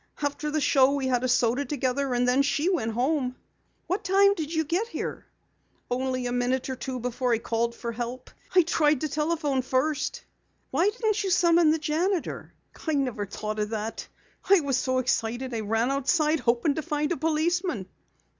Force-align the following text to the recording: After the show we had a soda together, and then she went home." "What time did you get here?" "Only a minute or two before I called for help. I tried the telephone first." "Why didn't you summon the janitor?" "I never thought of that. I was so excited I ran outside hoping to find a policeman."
After 0.23 0.49
the 0.49 0.59
show 0.59 0.93
we 0.93 1.05
had 1.05 1.23
a 1.23 1.27
soda 1.27 1.63
together, 1.63 2.15
and 2.15 2.27
then 2.27 2.41
she 2.41 2.69
went 2.71 2.93
home." 2.93 3.35
"What 3.85 4.03
time 4.03 4.33
did 4.33 4.51
you 4.51 4.63
get 4.63 4.87
here?" 4.87 5.27
"Only 5.91 6.25
a 6.25 6.31
minute 6.31 6.71
or 6.71 6.75
two 6.75 6.99
before 6.99 7.33
I 7.33 7.37
called 7.37 7.75
for 7.75 7.91
help. 7.91 8.31
I 8.55 8.63
tried 8.63 9.01
the 9.01 9.07
telephone 9.07 9.61
first." 9.61 10.23
"Why 10.71 10.89
didn't 10.89 11.23
you 11.23 11.29
summon 11.29 11.69
the 11.69 11.77
janitor?" 11.77 12.51
"I 12.87 12.93
never 12.93 13.27
thought 13.27 13.59
of 13.59 13.69
that. 13.69 14.07
I 14.49 14.61
was 14.61 14.75
so 14.75 14.97
excited 14.97 15.53
I 15.53 15.59
ran 15.59 15.91
outside 15.91 16.39
hoping 16.39 16.73
to 16.73 16.81
find 16.81 17.11
a 17.11 17.17
policeman." 17.17 17.85